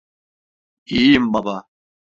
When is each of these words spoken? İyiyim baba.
İyiyim 0.85 1.33
baba. 1.33 1.65